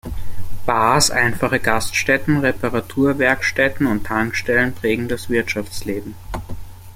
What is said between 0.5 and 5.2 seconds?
Bars, einfache Gaststätten, Reparaturwerkstätten und Tankstellen prägen